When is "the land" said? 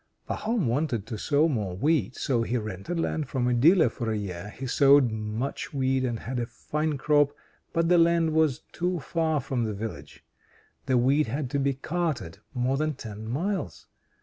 7.87-8.33